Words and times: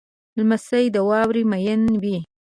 لمسی 0.37 0.85
د 0.95 0.97
واورې 1.09 1.43
مین 1.51 1.81
وي. 2.03 2.17